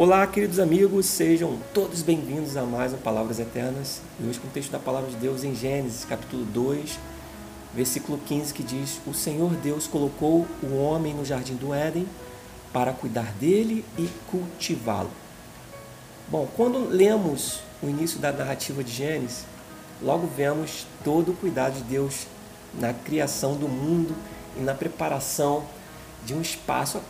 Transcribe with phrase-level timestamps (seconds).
[0.00, 4.00] Olá, queridos amigos, sejam todos bem-vindos a mais um Palavras Eternas.
[4.20, 6.96] E hoje com o texto da Palavra de Deus em Gênesis, capítulo 2,
[7.74, 12.06] versículo 15, que diz: O Senhor Deus colocou o homem no jardim do Éden
[12.72, 15.10] para cuidar dele e cultivá-lo.
[16.28, 19.46] Bom, quando lemos o início da narrativa de Gênesis,
[20.00, 22.28] logo vemos todo o cuidado de Deus
[22.72, 24.14] na criação do mundo
[24.56, 25.64] e na preparação
[26.24, 27.00] de um espaço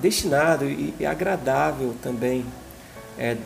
[0.00, 2.44] destinado e agradável também,
[3.18, 3.36] é,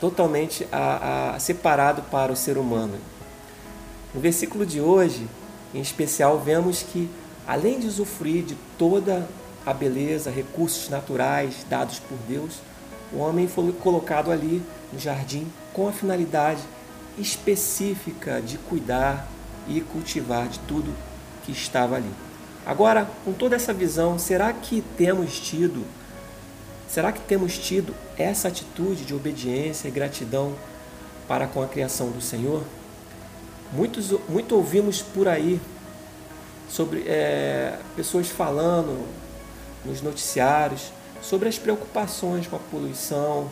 [0.00, 2.98] totalmente a, a, separado para o ser humano.
[4.14, 5.28] No versículo de hoje,
[5.74, 7.08] em especial, vemos que,
[7.46, 9.28] além de usufruir de toda
[9.64, 12.60] a beleza, recursos naturais dados por Deus,
[13.12, 14.62] o homem foi colocado ali
[14.92, 16.62] no jardim com a finalidade
[17.18, 19.26] específica de cuidar
[19.68, 20.94] e cultivar de tudo
[21.44, 22.10] que estava ali.
[22.66, 25.86] Agora, com toda essa visão, será que temos tido
[26.88, 30.54] será que temos tido essa atitude de obediência e gratidão
[31.26, 32.62] para com a criação do Senhor?
[33.72, 35.60] Muitos, muito ouvimos por aí
[36.68, 39.06] sobre é, pessoas falando
[39.84, 40.92] nos noticiários
[41.26, 43.50] sobre as preocupações com a poluição,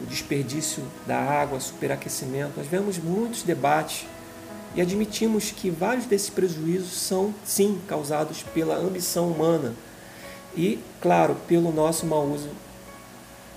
[0.00, 2.52] o desperdício da água, superaquecimento.
[2.56, 4.06] Nós vemos muitos debates
[4.74, 9.74] e admitimos que vários desses prejuízos são, sim, causados pela ambição humana
[10.56, 12.48] e, claro, pelo nosso mau uso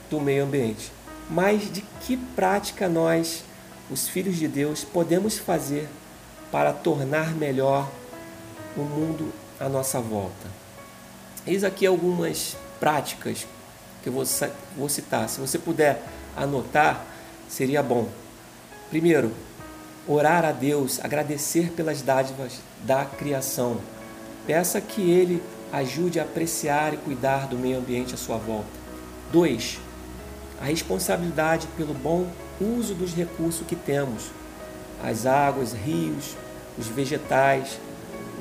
[0.10, 0.92] do meio ambiente.
[1.30, 3.44] Mas de que prática nós,
[3.90, 5.88] os filhos de Deus, podemos fazer
[6.52, 7.90] para tornar melhor
[8.76, 10.48] o mundo à nossa volta?
[11.46, 13.46] Eis aqui algumas práticas
[14.02, 15.30] que eu vou citar.
[15.30, 16.02] Se você puder
[16.36, 17.06] anotar,
[17.48, 18.08] seria bom.
[18.90, 19.32] Primeiro,
[20.08, 23.78] orar a Deus, agradecer pelas dádivas da criação.
[24.46, 28.68] Peça que Ele ajude a apreciar e cuidar do meio ambiente à sua volta.
[29.32, 29.80] 2.
[30.62, 32.28] A responsabilidade pelo bom
[32.60, 34.26] uso dos recursos que temos:
[35.02, 36.36] as águas, rios,
[36.78, 37.80] os vegetais,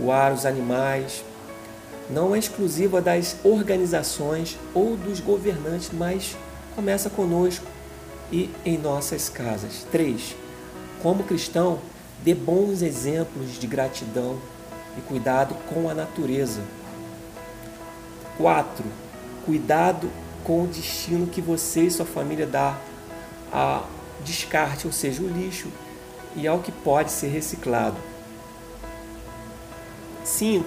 [0.01, 1.25] o ar, os animais.
[2.11, 6.37] Não é exclusiva das organizações ou dos governantes, mas
[6.75, 7.65] começa conosco
[8.31, 9.87] e em nossas casas.
[9.91, 10.42] 3
[11.03, 11.81] como cristão,
[12.23, 14.39] dê bons exemplos de gratidão
[14.97, 16.63] e cuidado com a natureza.
[18.39, 18.85] 4.
[19.45, 20.09] Cuidado
[20.45, 22.79] com o destino que você e sua família dá
[23.53, 23.85] a
[24.25, 25.69] descarte, ou seja, o lixo,
[26.37, 27.97] e ao que pode ser reciclado.
[30.25, 30.65] 5.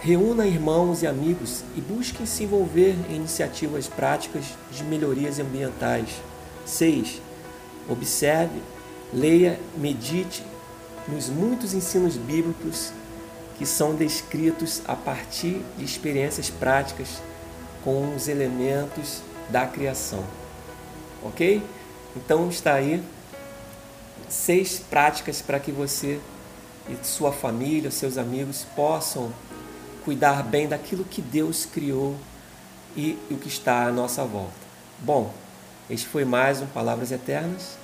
[0.00, 6.08] Reúna irmãos e amigos e busquem se envolver em iniciativas práticas de melhorias ambientais.
[6.66, 7.20] 6.
[7.88, 8.60] Observe
[9.14, 10.44] Leia, medite
[11.06, 12.90] nos muitos ensinos bíblicos
[13.56, 17.22] que são descritos a partir de experiências práticas
[17.84, 20.24] com os elementos da criação.
[21.22, 21.62] Ok?
[22.16, 23.00] Então está aí
[24.28, 26.18] seis práticas para que você
[26.88, 29.32] e sua família, seus amigos possam
[30.04, 32.16] cuidar bem daquilo que Deus criou
[32.96, 34.52] e o que está à nossa volta.
[34.98, 35.32] Bom,
[35.88, 37.83] este foi mais um Palavras Eternas.